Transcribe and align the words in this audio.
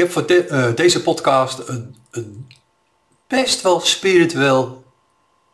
heb 0.00 0.12
voor 0.12 0.26
de- 0.26 0.46
eh, 0.46 0.74
deze 0.74 1.02
podcast 1.02 1.68
een, 1.68 1.96
een 2.10 2.48
best 3.26 3.62
wel 3.62 3.80
spiritueel, 3.80 4.84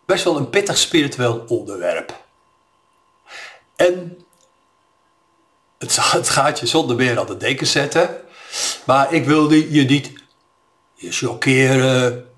best 0.06 0.24
wel 0.24 0.36
een 0.36 0.50
pittig 0.50 0.78
spiritueel 0.78 1.44
onderwerp. 1.48 2.24
En 3.76 4.18
het, 5.78 5.98
gaat 6.28 6.60
je 6.60 6.66
zonder 6.66 6.96
meer 6.96 7.18
aan 7.18 7.28
het 7.28 7.40
denken 7.40 7.66
zetten. 7.66 8.20
Maar 8.84 9.12
ik 9.12 9.24
wilde 9.24 9.72
je 9.72 9.84
niet 9.84 10.12
je 10.94 11.12
chockeren, 11.12 12.30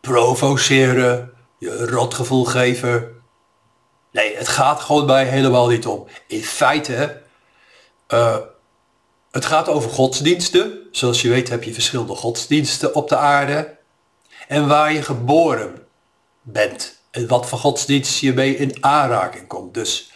provoceren, 0.00 1.32
je 1.58 1.86
rotgevoel 1.86 2.44
geven. 2.44 3.22
Nee, 4.12 4.36
het 4.36 4.48
gaat 4.48 4.80
gewoon 4.80 5.06
bij 5.06 5.24
helemaal 5.24 5.68
niet 5.68 5.86
om. 5.86 6.06
In 6.26 6.42
feite, 6.42 7.22
eh, 8.06 8.36
het 9.30 9.44
gaat 9.44 9.68
over 9.68 9.90
godsdiensten. 9.90 10.78
Zoals 10.90 11.22
je 11.22 11.28
weet 11.28 11.48
heb 11.48 11.62
je 11.62 11.72
verschillende 11.72 12.14
godsdiensten 12.14 12.94
op 12.94 13.08
de 13.08 13.16
aarde. 13.16 13.76
En 14.48 14.68
waar 14.68 14.92
je 14.92 15.02
geboren 15.02 15.86
bent. 16.42 16.98
En 17.10 17.28
wat 17.28 17.48
voor 17.48 17.58
godsdienst 17.58 18.20
je 18.20 18.32
mee 18.32 18.56
in 18.56 18.84
aanraking 18.84 19.46
komt. 19.46 19.74
Dus 19.74 20.12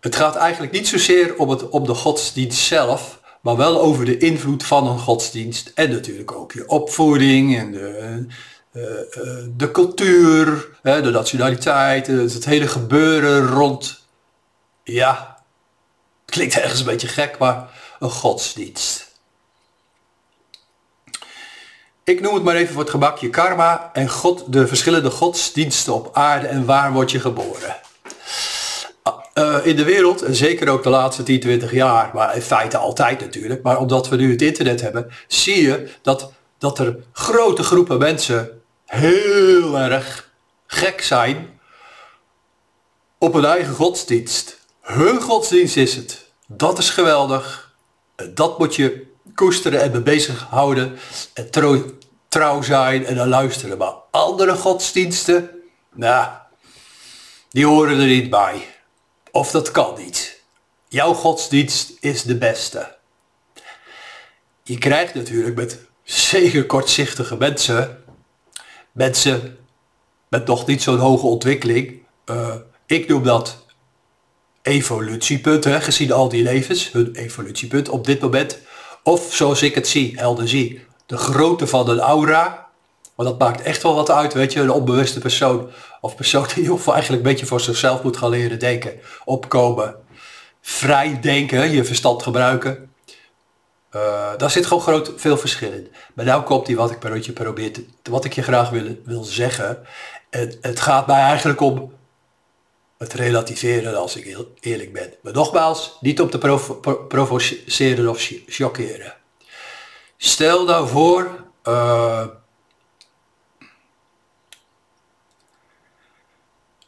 het 0.00 0.16
gaat 0.16 0.36
eigenlijk 0.36 0.72
niet 0.72 0.88
zozeer 0.88 1.36
om, 1.36 1.48
het, 1.48 1.68
om 1.68 1.86
de 1.86 1.94
godsdienst 1.94 2.58
zelf, 2.58 3.20
maar 3.40 3.56
wel 3.56 3.80
over 3.80 4.04
de 4.04 4.18
invloed 4.18 4.64
van 4.64 4.86
een 4.86 4.98
godsdienst. 4.98 5.72
En 5.74 5.90
natuurlijk 5.90 6.32
ook 6.32 6.52
je 6.52 6.68
opvoeding 6.68 7.58
en 7.58 7.72
de, 7.72 8.26
eh, 8.72 8.82
eh, 8.82 9.44
de 9.56 9.70
cultuur, 9.70 10.68
de 10.82 11.10
nationaliteit, 11.10 12.08
eh, 12.08 12.16
het 12.16 12.44
hele 12.44 12.68
gebeuren 12.68 13.46
rond, 13.46 14.06
ja, 14.84 15.42
klinkt 16.24 16.54
ergens 16.54 16.80
een 16.80 16.86
beetje 16.86 17.08
gek, 17.08 17.38
maar 17.38 17.75
een 17.98 18.10
godsdienst. 18.10 19.14
Ik 22.04 22.20
noem 22.20 22.34
het 22.34 22.42
maar 22.42 22.54
even 22.54 22.72
voor 22.72 22.82
het 22.82 22.90
gemak 22.90 23.18
je 23.18 23.30
karma 23.30 23.90
en 23.92 24.08
God, 24.08 24.52
de 24.52 24.66
verschillende 24.66 25.10
godsdiensten 25.10 25.94
op 25.94 26.10
aarde 26.12 26.46
en 26.46 26.64
waar 26.64 26.92
word 26.92 27.10
je 27.10 27.20
geboren. 27.20 27.76
Eh, 29.36 29.56
in 29.62 29.76
de 29.76 29.84
wereld, 29.84 30.22
en 30.22 30.34
zeker 30.34 30.68
ook 30.68 30.82
de 30.82 30.88
laatste 30.88 31.22
10, 31.22 31.40
20 31.40 31.72
jaar, 31.72 32.10
maar 32.14 32.34
in 32.34 32.42
feite 32.42 32.76
altijd 32.76 33.20
natuurlijk, 33.20 33.62
maar 33.62 33.78
omdat 33.78 34.08
we 34.08 34.16
nu 34.16 34.30
het 34.30 34.42
internet 34.42 34.80
hebben, 34.80 35.10
zie 35.28 35.62
je 35.62 35.90
dat, 36.02 36.32
dat 36.58 36.78
er 36.78 36.96
grote 37.12 37.62
groepen 37.62 37.98
mensen 37.98 38.62
heel 38.84 39.78
erg 39.78 40.30
gek 40.66 41.02
zijn 41.02 41.60
op 43.18 43.32
hun 43.34 43.44
eigen 43.44 43.74
godsdienst. 43.74 44.58
Hun 44.80 45.20
godsdienst 45.20 45.76
is 45.76 45.94
het. 45.94 46.30
Dat 46.46 46.78
is 46.78 46.90
geweldig. 46.90 47.65
En 48.16 48.34
Dat 48.34 48.58
moet 48.58 48.74
je 48.74 49.06
koesteren 49.34 49.80
en 49.80 49.90
mee 49.90 50.00
bezighouden. 50.00 50.98
En 51.34 51.50
trouw, 51.50 51.84
trouw 52.28 52.62
zijn 52.62 53.06
en 53.06 53.14
dan 53.14 53.28
luisteren. 53.28 53.78
Maar 53.78 53.94
andere 54.10 54.54
godsdiensten, 54.54 55.50
nou, 55.94 56.28
die 57.50 57.66
horen 57.66 58.00
er 58.00 58.06
niet 58.06 58.30
bij. 58.30 58.68
Of 59.30 59.50
dat 59.50 59.70
kan 59.70 59.94
niet. 59.98 60.40
Jouw 60.88 61.14
godsdienst 61.14 61.92
is 62.00 62.22
de 62.22 62.36
beste. 62.36 62.96
Je 64.62 64.78
krijgt 64.78 65.14
natuurlijk 65.14 65.56
met 65.56 65.80
zeker 66.02 66.66
kortzichtige 66.66 67.36
mensen, 67.36 68.04
mensen 68.92 69.58
met 70.28 70.46
nog 70.46 70.66
niet 70.66 70.82
zo'n 70.82 70.98
hoge 70.98 71.26
ontwikkeling, 71.26 72.02
eh, 72.24 72.54
ik 72.86 73.08
noem 73.08 73.22
dat 73.22 73.65
evolutiepunt, 74.66 75.64
hè, 75.64 75.80
gezien 75.80 76.12
al 76.12 76.28
die 76.28 76.42
levens, 76.42 76.92
hun 76.92 77.14
evolutiepunt 77.14 77.88
op 77.88 78.06
dit 78.06 78.20
moment. 78.20 78.58
Of 79.02 79.34
zoals 79.34 79.62
ik 79.62 79.74
het 79.74 79.88
zie, 79.88 80.12
helder 80.16 80.48
zie, 80.48 80.84
de 81.06 81.16
grootte 81.16 81.66
van 81.66 81.88
een 81.88 81.98
aura. 81.98 82.66
Maar 83.16 83.26
dat 83.26 83.38
maakt 83.38 83.62
echt 83.62 83.82
wel 83.82 83.94
wat 83.94 84.10
uit, 84.10 84.34
weet 84.34 84.52
je, 84.52 84.60
een 84.60 84.70
onbewuste 84.70 85.18
persoon. 85.18 85.70
Of 86.00 86.16
persoon 86.16 86.46
die 86.54 86.72
of 86.72 86.88
eigenlijk 86.88 87.22
een 87.22 87.30
beetje 87.30 87.46
voor 87.46 87.60
zichzelf 87.60 88.02
moet 88.02 88.16
gaan 88.16 88.30
leren 88.30 88.58
denken. 88.58 88.92
Opkomen. 89.24 89.94
Vrij 90.60 91.20
denken, 91.20 91.70
je 91.70 91.84
verstand 91.84 92.22
gebruiken. 92.22 92.90
Eh, 93.90 94.32
daar 94.36 94.50
zit 94.50 94.66
gewoon 94.66 94.82
groot 94.82 95.12
veel 95.16 95.36
verschil 95.36 95.72
in. 95.72 95.88
Maar 96.14 96.24
nou 96.24 96.42
komt 96.42 96.66
die 96.66 96.76
wat 96.76 96.90
ik 96.90 96.98
per 96.98 97.32
probeer 97.32 97.72
te, 97.72 98.10
wat 98.10 98.24
ik 98.24 98.32
je 98.32 98.42
graag 98.42 98.70
wil, 98.70 99.00
wil 99.04 99.24
zeggen. 99.24 99.78
Het, 100.30 100.58
het 100.60 100.80
gaat 100.80 101.06
mij 101.06 101.20
eigenlijk 101.20 101.60
om 101.60 101.92
het 102.98 103.12
relativeren 103.12 103.96
als 103.96 104.16
ik 104.16 104.24
heel 104.24 104.52
eerlijk 104.60 104.92
ben. 104.92 105.14
Maar 105.22 105.32
nogmaals, 105.32 105.96
niet 106.00 106.20
om 106.20 106.30
te 106.30 106.38
provo- 106.38 106.74
pro- 106.74 107.04
provoceren 107.04 108.08
of 108.08 108.20
cho- 108.22 108.36
chockeren. 108.46 109.14
Stel 110.16 110.64
nou 110.64 110.88
voor, 110.88 111.44
eh, 111.62 112.26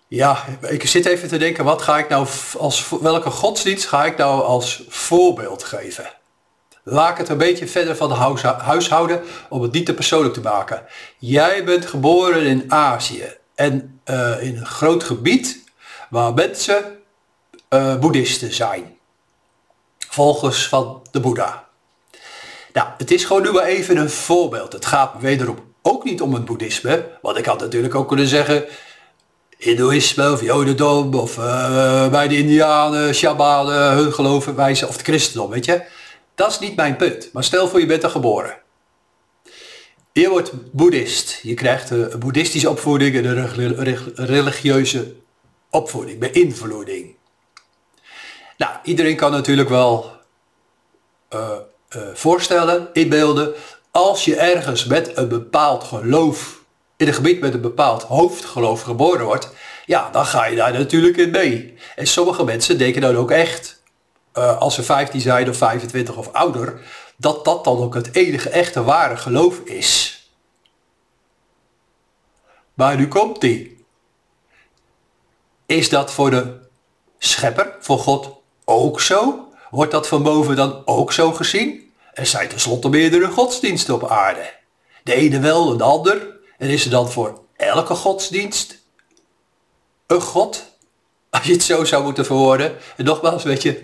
ja, 0.08 0.44
ik 0.60 0.86
zit 0.86 1.06
even 1.06 1.28
te 1.28 1.36
denken, 1.38 1.64
wat 1.64 1.82
ga 1.82 1.98
ik 1.98 2.08
nou 2.08 2.26
als 2.58 2.88
welke 3.00 3.30
godsdienst 3.30 3.86
ga 3.86 4.04
ik 4.04 4.16
nou 4.16 4.42
als 4.42 4.82
voorbeeld 4.88 5.62
geven? 5.64 6.12
Laat 6.82 7.10
ik 7.10 7.16
het 7.16 7.28
een 7.28 7.38
beetje 7.38 7.66
verder 7.68 7.96
van 7.96 8.08
de 8.08 8.14
huishouden 8.44 9.22
om 9.48 9.62
het 9.62 9.72
niet 9.72 9.86
te 9.86 9.94
persoonlijk 9.94 10.34
te 10.34 10.40
maken. 10.40 10.84
Jij 11.18 11.64
bent 11.64 11.86
geboren 11.86 12.46
in 12.46 12.72
Azië 12.72 13.36
en 13.54 14.00
eh, 14.04 14.42
in 14.42 14.56
een 14.56 14.66
groot 14.66 15.04
gebied 15.04 15.66
waar 16.10 16.34
mensen 16.34 16.98
eh, 17.68 17.96
boeddhisten 17.96 18.52
zijn. 18.54 18.96
Volgers 19.98 20.68
van 20.68 21.02
de 21.10 21.20
Boeddha. 21.20 21.68
Nou, 22.72 22.88
het 22.98 23.10
is 23.10 23.24
gewoon 23.24 23.42
nu 23.42 23.52
maar 23.52 23.64
even 23.64 23.96
een 23.96 24.10
voorbeeld. 24.10 24.72
Het 24.72 24.86
gaat 24.86 25.12
wederom 25.20 25.56
ook 25.82 26.04
niet 26.04 26.20
om 26.20 26.34
het 26.34 26.44
boeddhisme. 26.44 27.18
Want 27.22 27.38
ik 27.38 27.44
had 27.44 27.60
natuurlijk 27.60 27.94
ook 27.94 28.08
kunnen 28.08 28.26
zeggen... 28.26 28.64
Hindoeïsme 29.58 30.32
of 30.32 30.42
Jodendom 30.42 31.14
of 31.14 31.38
eh, 31.38 32.08
bij 32.08 32.28
de 32.28 32.36
Indianen, 32.36 33.14
Shamanen, 33.14 33.92
hun 33.92 34.12
geloven, 34.12 34.54
wijze 34.54 34.86
of 34.86 34.92
het 34.92 35.02
christendom, 35.02 35.50
weet 35.50 35.64
je. 35.64 35.82
Dat 36.34 36.50
is 36.50 36.58
niet 36.58 36.76
mijn 36.76 36.96
punt. 36.96 37.28
Maar 37.32 37.44
stel 37.44 37.68
voor 37.68 37.80
je 37.80 37.86
bent 37.86 38.02
er 38.02 38.10
geboren. 38.10 38.56
Je 40.12 40.28
wordt 40.28 40.72
boeddhist. 40.72 41.38
Je 41.42 41.54
krijgt 41.54 41.90
een 41.90 42.18
boeddhistische 42.18 42.70
opvoeding 42.70 43.16
en 43.16 43.24
een 43.24 43.48
relig- 43.48 43.76
relig- 43.78 44.10
religieuze 44.14 45.14
opvoeding, 45.70 46.18
beïnvloeding. 46.18 47.16
Nou, 48.56 48.72
iedereen 48.82 49.16
kan 49.16 49.30
natuurlijk 49.30 49.68
wel 49.68 50.12
eh, 51.28 51.50
eh, 51.88 52.02
voorstellen, 52.14 52.88
inbeelden, 52.92 53.54
als 53.90 54.24
je 54.24 54.36
ergens 54.36 54.84
met 54.84 55.16
een 55.16 55.28
bepaald 55.28 55.84
geloof, 55.84 56.64
in 56.96 57.06
een 57.08 57.14
gebied 57.14 57.40
met 57.40 57.54
een 57.54 57.60
bepaald 57.60 58.02
hoofdgeloof 58.02 58.82
geboren 58.82 59.24
wordt, 59.24 59.50
ja, 59.86 60.10
dan 60.10 60.26
ga 60.26 60.46
je 60.46 60.56
daar 60.56 60.72
natuurlijk 60.72 61.16
in 61.16 61.30
mee. 61.30 61.74
En 61.96 62.06
sommige 62.06 62.44
mensen 62.44 62.78
denken 62.78 63.00
dan 63.00 63.16
ook 63.16 63.30
echt, 63.30 63.82
eh, 64.32 64.58
als 64.58 64.74
ze 64.74 64.82
15 64.82 65.20
zijn 65.20 65.48
of 65.48 65.56
25 65.56 66.16
of 66.16 66.32
ouder, 66.32 66.80
dat 67.16 67.44
dat 67.44 67.64
dan 67.64 67.78
ook 67.78 67.94
het 67.94 68.14
enige 68.14 68.48
echte 68.48 68.84
ware 68.84 69.16
geloof 69.16 69.58
is. 69.58 70.22
Maar 72.74 72.96
nu 72.96 73.08
komt 73.08 73.40
die. 73.40 73.77
Is 75.68 75.88
dat 75.88 76.12
voor 76.12 76.30
de 76.30 76.56
schepper, 77.18 77.76
voor 77.80 77.98
God, 77.98 78.30
ook 78.64 79.00
zo? 79.00 79.48
Wordt 79.70 79.92
dat 79.92 80.08
van 80.08 80.22
boven 80.22 80.56
dan 80.56 80.82
ook 80.84 81.12
zo 81.12 81.32
gezien? 81.32 81.92
Er 82.12 82.26
zijn 82.26 82.48
tenslotte 82.48 82.88
meerdere 82.88 83.26
godsdiensten 83.26 83.94
op 83.94 84.08
aarde. 84.08 84.54
De 85.04 85.14
ene 85.14 85.40
wel, 85.40 85.76
de 85.76 85.84
ander. 85.84 86.36
En 86.58 86.68
is 86.68 86.84
er 86.84 86.90
dan 86.90 87.10
voor 87.10 87.40
elke 87.56 87.94
godsdienst 87.94 88.82
een 90.06 90.20
God? 90.20 90.64
Als 91.30 91.46
je 91.46 91.52
het 91.52 91.62
zo 91.62 91.84
zou 91.84 92.04
moeten 92.04 92.26
verwoorden. 92.26 92.76
En 92.96 93.04
nogmaals, 93.04 93.42
weet 93.42 93.62
je, 93.62 93.80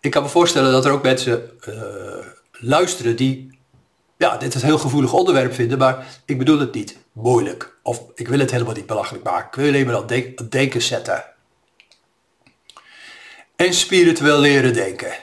ik 0.00 0.10
kan 0.10 0.22
me 0.22 0.28
voorstellen 0.28 0.72
dat 0.72 0.84
er 0.84 0.92
ook 0.92 1.02
mensen 1.02 1.50
eh, 1.60 2.26
luisteren 2.52 3.16
die 3.16 3.58
ja, 4.16 4.36
dit 4.36 4.54
een 4.54 4.60
heel 4.60 4.78
gevoelig 4.78 5.12
onderwerp 5.12 5.54
vinden, 5.54 5.78
maar 5.78 6.06
ik 6.24 6.38
bedoel 6.38 6.58
het 6.58 6.74
niet 6.74 6.96
moeilijk. 7.14 7.76
Of 7.82 8.02
ik 8.14 8.28
wil 8.28 8.38
het 8.38 8.50
helemaal 8.50 8.74
niet 8.74 8.86
belachelijk 8.86 9.24
maken. 9.24 9.46
Ik 9.46 9.54
wil 9.54 9.66
alleen 9.66 9.86
maar 9.86 9.96
aan 9.96 10.48
denken 10.48 10.82
zetten. 10.82 11.24
En 13.56 13.74
spiritueel 13.74 14.38
leren 14.38 14.74
denken. 14.74 15.14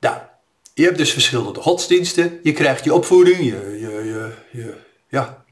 Nou, 0.00 0.16
je 0.74 0.84
hebt 0.84 0.98
dus 0.98 1.12
verschillende 1.12 1.60
godsdiensten. 1.60 2.40
Je 2.42 2.52
krijgt 2.52 2.84
je 2.84 2.94
opvoeding, 2.94 3.38
je, 3.38 3.78
je, 3.80 4.34
je, 4.52 4.74
ja, 5.08 5.44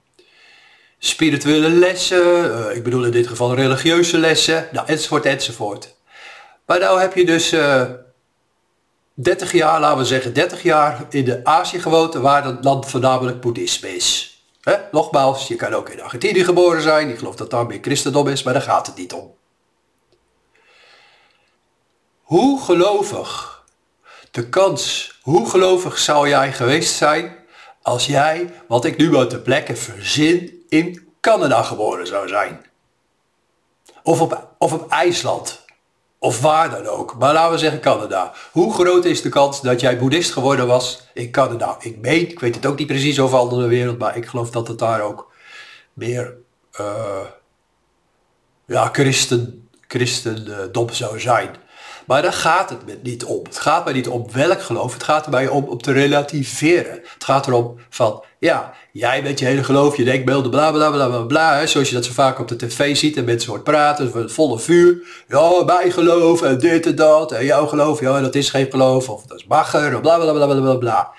spirituele 0.99 1.69
lessen. 1.69 2.69
eh, 2.69 2.77
ik 2.77 2.83
bedoel 2.83 3.05
in 3.05 3.11
dit 3.11 3.27
geval 3.27 3.55
religieuze 3.55 4.19
lessen. 4.19 4.69
Nou, 4.73 4.87
enzovoort, 4.87 5.25
enzovoort. 5.25 5.95
Maar 6.67 6.79
nou 6.79 7.01
heb 7.01 7.15
je 7.15 7.25
dus 7.25 7.53
eh 7.53 7.91
30 9.15 9.53
jaar, 9.53 9.81
laten 9.81 9.99
we 9.99 10.05
zeggen 10.05 10.33
30 10.33 10.63
jaar 10.63 11.07
in 11.11 11.25
de 11.25 11.45
Azië 11.45 11.81
gewoond, 11.81 12.15
waar 12.15 12.45
het 12.45 12.65
land 12.65 12.91
voornamelijk 12.91 13.41
boeddhisme 13.41 13.97
is. 13.97 14.36
Hè? 14.67 14.77
Nogmaals, 14.93 15.49
je 15.49 15.57
kan 15.57 15.75
ook 15.75 15.89
in 15.89 16.03
Argentinië 16.03 16.45
geboren 16.45 16.83
zijn, 16.83 17.09
ik 17.09 17.19
geloof 17.19 17.37
dat 17.37 17.51
daar 17.51 17.67
meer 17.67 17.79
christendom 17.83 18.29
is, 18.29 18.43
maar 18.43 18.53
daar 18.53 18.63
gaat 18.63 18.87
het 18.87 18.97
niet 18.97 19.13
om. 19.13 19.35
Hoe 22.23 22.61
gelovig 22.61 23.65
de 24.31 24.49
kans 24.49 25.15
Hoe 25.23 25.51
gelovig 25.51 25.99
zou 25.99 26.29
jij 26.29 26.53
geweest 26.53 26.95
zijn 26.97 27.37
als 27.83 28.07
jij, 28.07 28.53
wat 28.69 28.85
ik 28.85 28.97
nu 28.97 29.17
uit 29.17 29.31
de 29.31 29.41
plekken 29.41 29.79
verzin, 29.79 30.65
in 30.69 31.13
Canada 31.21 31.63
geboren 31.63 32.07
zou 32.07 32.29
zijn? 32.29 32.67
Of 34.03 34.21
op, 34.21 34.49
of 34.59 34.73
op 34.73 34.91
IJsland? 34.91 35.65
Of 36.19 36.41
waar 36.41 36.71
dan 36.71 36.87
ook. 36.87 37.17
Maar 37.19 37.33
laten 37.33 37.53
we 37.53 37.59
zeggen 37.59 37.81
Canada. 37.81 38.33
Hoe 38.53 38.75
groot 38.75 39.05
is 39.05 39.23
de 39.23 39.29
kans 39.29 39.61
dat 39.61 39.81
jij 39.81 39.99
boeddhist 39.99 40.33
geworden 40.33 40.67
was 40.67 41.01
in 41.15 41.31
Canada? 41.31 41.77
Ik 41.81 41.99
weet, 42.01 42.33
ik 42.33 42.41
weet 42.41 42.55
het 42.55 42.67
ook 42.67 42.79
niet 42.79 42.87
precies 42.87 43.21
over 43.21 43.39
andere 43.39 43.67
wereld, 43.67 43.99
maar 43.99 44.17
ik 44.17 44.27
geloof 44.27 44.51
dat 44.51 44.69
het 44.69 44.79
daar 44.79 45.01
ook 45.01 45.33
meer 45.93 46.35
uh, 46.81 47.27
ja, 48.67 48.89
christen, 48.93 49.69
christendom 49.89 50.91
zou 50.91 51.21
zijn. 51.21 51.57
Maar 52.07 52.23
daar 52.23 52.33
gaat 52.33 52.71
het 52.71 53.03
niet 53.03 53.25
om. 53.25 53.45
Het 53.45 53.59
gaat 53.59 53.85
mij 53.85 53.93
niet 53.93 54.09
om 54.09 54.27
welk 54.33 54.63
geloof. 54.63 54.93
Het 54.93 55.03
gaat 55.03 55.25
er 55.25 55.31
mij 55.31 55.49
om 55.49 55.65
om 55.65 55.81
te 55.83 55.93
relativeren. 55.93 57.01
Het 57.15 57.25
gaat 57.25 57.47
erom 57.47 57.79
van, 57.91 58.25
ja, 58.39 58.73
jij 58.93 59.23
met 59.23 59.39
je 59.39 59.45
hele 59.45 59.65
geloof, 59.65 59.97
je 59.97 60.05
denkbeelden, 60.05 60.51
bla 60.51 60.73
bla 60.73 60.91
bla 60.91 61.07
bla 61.09 61.21
bla. 61.21 61.57
Hè, 61.57 61.67
zoals 61.67 61.89
je 61.89 61.95
dat 61.95 62.05
zo 62.05 62.13
vaak 62.13 62.39
op 62.39 62.49
de 62.49 62.57
tv 62.57 62.97
ziet 62.97 63.17
en 63.17 63.25
mensen 63.25 63.51
hoort 63.51 63.65
praten, 63.65 64.11
van 64.11 64.31
volle 64.31 64.59
vuur. 64.59 64.99
Ja, 65.29 65.65
mijn 65.65 65.93
geloof 65.93 66.43
en 66.43 66.59
dit 66.59 66.87
en 66.87 66.95
dat. 66.95 67.33
En 67.33 67.45
jouw 67.45 67.67
geloof, 67.67 68.01
ja, 68.01 68.21
dat 68.21 68.35
is 68.35 68.51
geen 68.51 68.71
geloof. 68.71 69.09
Of 69.09 69.23
dat 69.23 69.39
is 69.39 69.47
bagger, 69.47 70.01
bla 70.01 70.19
bla 70.19 70.33
bla 70.33 70.47
bla 70.47 70.75
bla. 70.75 71.11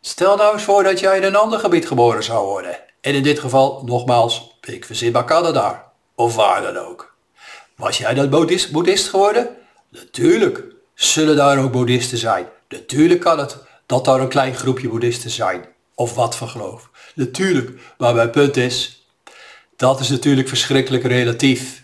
Stel 0.00 0.36
nou 0.36 0.52
eens 0.52 0.62
voor 0.62 0.82
dat 0.82 1.00
jij 1.00 1.16
in 1.16 1.22
een 1.22 1.36
ander 1.36 1.58
gebied 1.58 1.86
geboren 1.86 2.24
zou 2.24 2.46
worden. 2.46 2.76
En 3.00 3.14
in 3.14 3.22
dit 3.22 3.38
geval, 3.38 3.82
nogmaals, 3.84 4.58
ik 4.60 4.84
verzin 4.84 5.12
maar 5.12 5.24
Canada. 5.24 5.92
Of 6.14 6.34
waar 6.34 6.62
dan 6.62 6.76
ook. 6.76 7.14
Was 7.76 7.98
jij 7.98 8.14
dan 8.14 8.28
boeddhist 8.72 9.08
geworden? 9.08 9.56
Natuurlijk 9.94 10.62
zullen 10.94 11.36
daar 11.36 11.58
ook 11.58 11.72
boeddhisten 11.72 12.18
zijn. 12.18 12.46
Natuurlijk 12.68 13.20
kan 13.20 13.38
het 13.38 13.56
dat 13.86 14.04
daar 14.04 14.20
een 14.20 14.28
klein 14.28 14.54
groepje 14.54 14.88
boeddhisten 14.88 15.30
zijn. 15.30 15.64
Of 15.94 16.14
wat 16.14 16.36
voor 16.36 16.48
geloof. 16.48 16.90
Natuurlijk. 17.14 17.70
Maar 17.98 18.14
mijn 18.14 18.30
punt 18.30 18.56
is, 18.56 19.06
dat 19.76 20.00
is 20.00 20.08
natuurlijk 20.08 20.48
verschrikkelijk 20.48 21.04
relatief. 21.04 21.82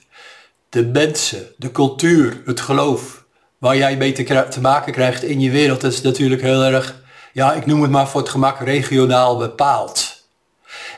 De 0.68 0.86
mensen, 0.86 1.46
de 1.56 1.72
cultuur, 1.72 2.42
het 2.44 2.60
geloof, 2.60 3.24
waar 3.58 3.76
jij 3.76 3.96
mee 3.96 4.12
te, 4.12 4.46
te 4.48 4.60
maken 4.60 4.92
krijgt 4.92 5.22
in 5.22 5.40
je 5.40 5.50
wereld, 5.50 5.80
dat 5.80 5.92
is 5.92 6.00
natuurlijk 6.00 6.42
heel 6.42 6.62
erg, 6.62 7.02
ja, 7.32 7.52
ik 7.52 7.66
noem 7.66 7.82
het 7.82 7.90
maar 7.90 8.08
voor 8.08 8.20
het 8.20 8.30
gemak 8.30 8.60
regionaal 8.60 9.36
bepaald. 9.36 10.24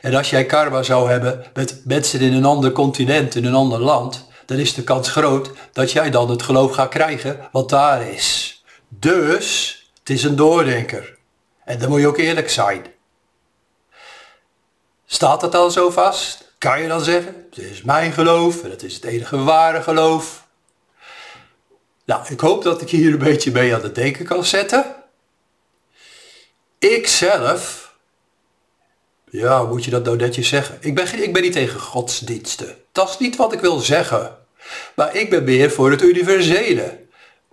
En 0.01 0.15
als 0.15 0.31
jij 0.31 0.47
karma 0.47 0.83
zou 0.83 1.11
hebben 1.11 1.45
met 1.55 1.81
mensen 1.85 2.21
in 2.21 2.33
een 2.33 2.45
ander 2.45 2.73
continent, 2.73 3.35
in 3.35 3.45
een 3.45 3.55
ander 3.55 3.81
land, 3.81 4.31
dan 4.47 4.59
is 4.59 4.75
de 4.75 4.85
kans 4.85 5.09
groot 5.09 5.51
dat 5.73 5.93
jij 5.93 6.11
dan 6.11 6.31
het 6.31 6.43
geloof 6.43 6.75
gaat 6.75 6.89
krijgen 6.89 7.49
wat 7.53 7.69
daar 7.69 8.09
is. 8.09 8.57
Dus, 8.89 9.77
het 9.99 10.11
is 10.11 10.25
een 10.25 10.37
doordenker. 10.37 11.19
En 11.65 11.79
dan 11.79 11.89
moet 11.89 12.01
je 12.01 12.07
ook 12.07 12.19
eerlijk 12.19 12.51
zijn. 12.51 12.87
Staat 15.07 15.41
dat 15.41 15.53
dan 15.53 15.73
zo 15.73 15.91
vast? 15.91 16.55
Kan 16.59 16.83
je 16.83 16.89
dan 16.89 17.01
zeggen, 17.01 17.47
het 17.51 17.59
is 17.59 17.83
mijn 17.83 18.13
geloof 18.13 18.65
en 18.65 18.71
het 18.71 18.83
is 18.83 18.95
het 18.95 19.05
enige 19.05 19.37
ware 19.37 19.83
geloof. 19.83 20.47
Nou, 22.05 22.27
ik 22.29 22.41
hoop 22.41 22.63
dat 22.63 22.81
ik 22.81 22.91
hier 22.91 23.13
een 23.13 23.19
beetje 23.19 23.51
mee 23.51 23.75
aan 23.75 23.83
het 23.83 23.95
denken 23.95 24.25
kan 24.25 24.45
zetten. 24.45 24.95
Ik 26.79 27.07
zelf, 27.07 27.92
ja, 29.33 29.63
moet 29.63 29.85
je 29.85 29.91
dat 29.91 30.05
nou 30.05 30.17
netjes 30.17 30.49
zeggen? 30.49 30.79
Ik 30.81 30.95
ben, 30.95 31.23
ik 31.23 31.33
ben 31.33 31.43
niet 31.43 31.53
tegen 31.53 31.81
godsdiensten. 31.81 32.77
Dat 32.93 33.09
is 33.09 33.19
niet 33.19 33.37
wat 33.37 33.53
ik 33.53 33.61
wil 33.61 33.79
zeggen. 33.79 34.37
Maar 34.95 35.17
ik 35.17 35.31
ben 35.31 35.45
meer 35.45 35.71
voor 35.71 35.91
het 35.91 36.03
universele. 36.03 36.99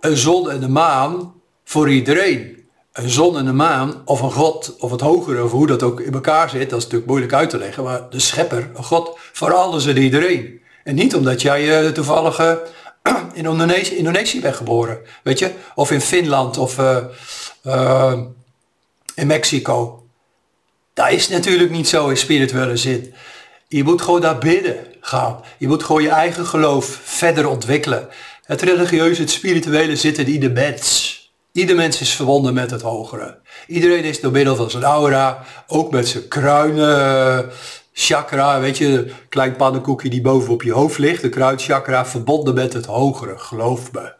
Een 0.00 0.16
zon 0.16 0.50
en 0.50 0.60
de 0.60 0.68
maan 0.68 1.34
voor 1.64 1.90
iedereen. 1.90 2.68
Een 2.92 3.10
zon 3.10 3.38
en 3.38 3.44
de 3.44 3.52
maan, 3.52 4.02
of 4.04 4.20
een 4.20 4.32
god, 4.32 4.76
of 4.78 4.90
het 4.90 5.00
hogere, 5.00 5.44
of 5.44 5.50
hoe 5.50 5.66
dat 5.66 5.82
ook 5.82 6.00
in 6.00 6.12
elkaar 6.12 6.50
zit, 6.50 6.70
dat 6.70 6.78
is 6.78 6.84
natuurlijk 6.84 7.10
moeilijk 7.10 7.32
uit 7.32 7.50
te 7.50 7.58
leggen, 7.58 7.84
maar 7.84 8.10
de 8.10 8.18
schepper, 8.18 8.70
een 8.74 8.84
god, 8.84 9.18
voor 9.32 9.52
alles 9.52 9.86
en 9.86 9.96
iedereen. 9.96 10.60
En 10.84 10.94
niet 10.94 11.14
omdat 11.14 11.42
jij 11.42 11.84
uh, 11.84 11.90
toevallig 11.90 12.38
in 13.32 13.44
Indonesië, 13.44 13.96
Indonesië 13.96 14.40
bent 14.40 14.56
geboren, 14.56 14.98
weet 15.22 15.38
je, 15.38 15.50
of 15.74 15.90
in 15.90 16.00
Finland, 16.00 16.58
of 16.58 16.78
uh, 17.66 18.12
in 19.14 19.26
Mexico. 19.26 19.99
Dat 21.00 21.10
is 21.10 21.28
natuurlijk 21.28 21.70
niet 21.70 21.88
zo 21.88 22.08
in 22.08 22.16
spirituele 22.16 22.76
zin. 22.76 23.14
Je 23.68 23.84
moet 23.84 24.02
gewoon 24.02 24.20
daar 24.20 24.38
bidden 24.38 24.76
gaan. 25.00 25.40
Je 25.58 25.68
moet 25.68 25.82
gewoon 25.82 26.02
je 26.02 26.08
eigen 26.08 26.46
geloof 26.46 27.00
verder 27.02 27.48
ontwikkelen. 27.48 28.08
Het 28.44 28.62
religieuze, 28.62 29.20
het 29.20 29.30
spirituele 29.30 29.96
zit 29.96 30.18
in 30.18 30.28
ieder 30.28 30.50
mens. 30.50 31.18
Ieder 31.52 31.76
mens 31.76 32.00
is 32.00 32.12
verbonden 32.12 32.54
met 32.54 32.70
het 32.70 32.82
hogere. 32.82 33.38
Iedereen 33.66 34.04
is 34.04 34.20
door 34.20 34.32
middel 34.32 34.56
van 34.56 34.70
zijn 34.70 34.82
aura, 34.82 35.44
ook 35.66 35.90
met 35.90 36.08
zijn 36.08 36.28
kruinen, 36.28 37.50
chakra, 37.92 38.60
weet 38.60 38.78
je, 38.78 39.12
klein 39.28 39.56
pannenkoekje 39.56 40.10
die 40.10 40.20
boven 40.20 40.52
op 40.52 40.62
je 40.62 40.72
hoofd 40.72 40.98
ligt, 40.98 41.22
de 41.22 41.28
kruidchakra, 41.28 42.06
verbonden 42.06 42.54
met 42.54 42.72
het 42.72 42.86
hogere, 42.86 43.38
geloof 43.38 43.92
me. 43.92 44.12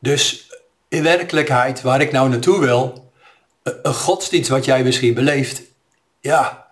Dus 0.00 0.46
in 0.88 1.02
werkelijkheid, 1.02 1.82
waar 1.82 2.00
ik 2.00 2.12
nou 2.12 2.28
naartoe 2.28 2.60
wil, 2.60 3.03
een 3.64 3.94
godsdienst 3.94 4.48
wat 4.48 4.64
jij 4.64 4.82
misschien 4.82 5.14
beleeft, 5.14 5.62
ja, 6.20 6.66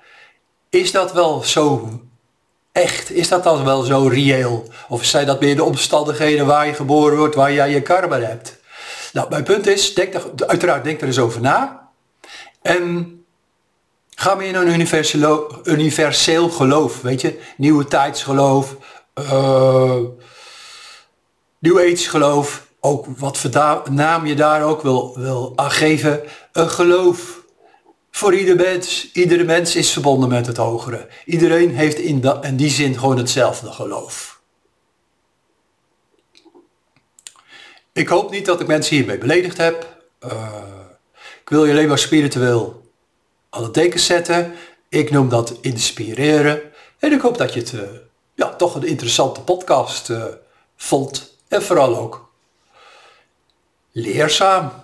is 0.70 0.92
dat 0.92 1.12
wel 1.12 1.42
zo 1.42 1.88
echt? 2.72 3.10
Is 3.10 3.28
dat 3.28 3.44
dan 3.44 3.64
wel 3.64 3.82
zo 3.82 4.06
reëel? 4.06 4.68
Of 4.88 5.04
zijn 5.04 5.26
dat 5.26 5.40
meer 5.40 5.56
de 5.56 5.64
omstandigheden 5.64 6.46
waar 6.46 6.66
je 6.66 6.74
geboren 6.74 7.18
wordt, 7.18 7.34
waar 7.34 7.52
jij 7.52 7.70
je 7.70 7.82
karma 7.82 8.20
hebt? 8.20 8.60
Nou, 9.12 9.30
mijn 9.30 9.44
punt 9.44 9.66
is, 9.66 9.94
denk 9.94 10.14
er, 10.14 10.22
uiteraard 10.46 10.84
denk 10.84 11.00
er 11.00 11.06
eens 11.06 11.18
over 11.18 11.40
na. 11.40 11.90
En 12.62 13.16
ga 14.14 14.34
meer 14.34 14.52
naar 14.52 14.62
een 14.62 14.74
universeel, 14.74 15.60
universeel 15.64 16.48
geloof, 16.48 17.00
weet 17.00 17.20
je. 17.20 17.40
Nieuwe 17.56 17.84
tijdsgeloof, 17.84 18.76
uh, 19.14 19.98
New 21.58 21.78
Age 21.78 22.08
geloof, 22.08 22.66
ook 22.84 23.06
wat 23.18 23.48
naam 23.90 24.26
je 24.26 24.34
daar 24.34 24.64
ook 24.64 24.82
wil, 24.82 25.18
wil 25.18 25.52
aangeven. 25.56 26.22
Een 26.52 26.70
geloof 26.70 27.42
voor 28.10 28.34
ieder 28.34 28.56
mens. 28.56 29.12
Iedere 29.12 29.44
mens 29.44 29.76
is 29.76 29.92
verbonden 29.92 30.28
met 30.28 30.46
het 30.46 30.56
hogere. 30.56 31.08
Iedereen 31.24 31.74
heeft 31.74 31.98
in, 31.98 32.22
die 32.56 32.70
zin 32.70 32.98
gewoon 32.98 33.16
hetzelfde 33.18 33.72
geloof. 33.72 34.40
Ik 37.92 38.08
hoop 38.08 38.30
niet 38.30 38.46
dat 38.46 38.60
ik 38.60 38.66
mensen 38.66 38.96
hiermee 38.96 39.18
beledigd 39.18 39.56
heb. 39.56 40.02
Uh, 40.26 40.56
ik 41.14 41.48
wil 41.48 41.64
je 41.64 41.72
alleen 41.72 41.88
maar 41.88 41.98
spiritueel 41.98 42.92
aan 43.50 43.62
het 43.62 43.74
denken 43.74 44.00
zetten. 44.00 44.54
Ik 44.88 45.10
noem 45.10 45.28
dat 45.28 45.58
inspireren. 45.60 46.60
En 46.98 47.12
ik 47.12 47.20
hoop 47.20 47.38
dat 47.38 47.54
je 47.54 47.60
het 47.60 47.72
uh, 47.72 47.80
ja, 48.34 48.54
toch 48.54 48.74
een 48.74 48.86
interessante 48.86 49.40
podcast 49.40 50.08
uh, 50.08 50.24
vond. 50.76 51.36
En 51.48 51.62
vooral 51.62 51.96
ook 51.96 52.31
Leerscham? 53.94 54.81